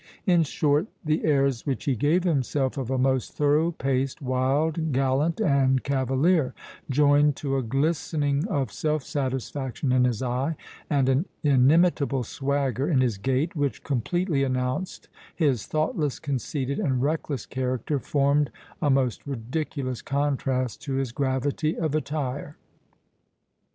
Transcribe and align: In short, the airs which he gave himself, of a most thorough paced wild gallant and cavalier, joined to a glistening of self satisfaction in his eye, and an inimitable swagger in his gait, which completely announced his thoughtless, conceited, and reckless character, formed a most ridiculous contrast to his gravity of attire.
In 0.25 0.41
short, 0.41 0.87
the 1.05 1.23
airs 1.25 1.67
which 1.67 1.83
he 1.85 1.95
gave 1.95 2.23
himself, 2.23 2.75
of 2.75 2.89
a 2.89 2.97
most 2.97 3.33
thorough 3.33 3.71
paced 3.71 4.19
wild 4.19 4.91
gallant 4.91 5.39
and 5.39 5.83
cavalier, 5.83 6.55
joined 6.89 7.35
to 7.35 7.55
a 7.55 7.61
glistening 7.61 8.47
of 8.47 8.71
self 8.71 9.03
satisfaction 9.03 9.91
in 9.91 10.05
his 10.05 10.23
eye, 10.23 10.55
and 10.89 11.07
an 11.07 11.25
inimitable 11.43 12.23
swagger 12.23 12.89
in 12.89 12.99
his 13.01 13.19
gait, 13.19 13.55
which 13.55 13.83
completely 13.83 14.43
announced 14.43 15.07
his 15.35 15.67
thoughtless, 15.67 16.17
conceited, 16.17 16.79
and 16.79 17.03
reckless 17.03 17.45
character, 17.45 17.99
formed 17.99 18.49
a 18.81 18.89
most 18.89 19.27
ridiculous 19.27 20.01
contrast 20.01 20.81
to 20.81 20.95
his 20.95 21.11
gravity 21.11 21.77
of 21.77 21.93
attire. 21.93 22.57